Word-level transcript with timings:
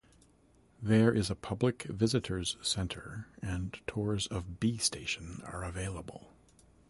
There 0.81 1.13
is 1.13 1.29
a 1.29 1.35
public 1.35 1.83
visitors 1.83 2.57
centre 2.63 3.27
and 3.39 3.79
tours 3.85 4.25
of 4.25 4.59
'B' 4.59 4.79
station 4.79 5.43
are 5.45 5.63
available. 5.63 6.31